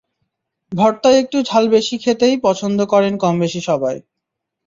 [0.71, 3.95] ভর্তায় একটু ঝাল বেশি খেতেই পছন্দ করেন কমবেশি সবাই।